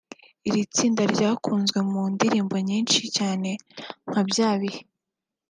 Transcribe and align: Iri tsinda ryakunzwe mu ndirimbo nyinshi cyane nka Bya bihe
Iri 0.47 0.61
tsinda 0.73 1.01
ryakunzwe 1.13 1.79
mu 1.91 2.01
ndirimbo 2.13 2.55
nyinshi 2.67 3.01
cyane 3.17 3.49
nka 4.09 4.21
Bya 4.29 4.51
bihe 4.61 4.81